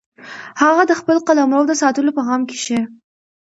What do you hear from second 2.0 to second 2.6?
په غم کې